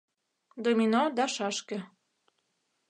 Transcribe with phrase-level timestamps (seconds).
[0.63, 1.77] Домино да шашке